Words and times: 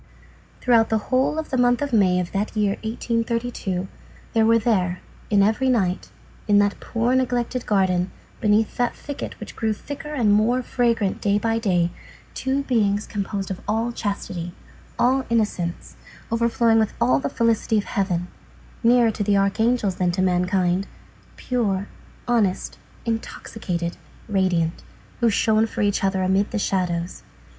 Throughout 0.61 0.89
the 0.89 0.97
whole 0.97 1.37
of 1.37 1.51
the 1.51 1.59
month 1.59 1.79
of 1.79 1.93
May 1.93 2.19
of 2.19 2.31
that 2.31 2.55
year 2.57 2.71
1832, 2.83 3.87
there 4.33 4.47
were 4.47 4.57
there, 4.57 4.99
in 5.29 5.43
every 5.43 5.69
night, 5.69 6.09
in 6.47 6.57
that 6.57 6.79
poor, 6.79 7.13
neglected 7.13 7.67
garden, 7.67 8.09
beneath 8.39 8.77
that 8.77 8.95
thicket 8.95 9.39
which 9.39 9.55
grew 9.55 9.73
thicker 9.73 10.11
and 10.11 10.33
more 10.33 10.63
fragrant 10.63 11.21
day 11.21 11.37
by 11.37 11.59
day, 11.59 11.91
two 12.33 12.63
beings 12.63 13.05
composed 13.05 13.51
of 13.51 13.61
all 13.67 13.91
chastity, 13.91 14.55
all 14.97 15.23
innocence, 15.29 15.95
overflowing 16.31 16.79
with 16.79 16.95
all 16.99 17.19
the 17.19 17.29
felicity 17.29 17.77
of 17.77 17.83
heaven, 17.83 18.27
nearer 18.81 19.11
to 19.11 19.23
the 19.23 19.37
archangels 19.37 19.97
than 19.97 20.11
to 20.13 20.23
mankind, 20.23 20.87
pure, 21.37 21.87
honest, 22.27 22.79
intoxicated, 23.05 23.97
radiant, 24.27 24.81
who 25.19 25.29
shone 25.29 25.67
for 25.67 25.81
each 25.83 26.03
other 26.03 26.23
amid 26.23 26.49
the 26.49 26.57
shadows. 26.57 27.21